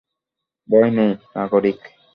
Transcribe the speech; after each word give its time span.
ভয় 0.69 0.89
নেই, 0.91 1.11
নাগরিক। 1.35 1.79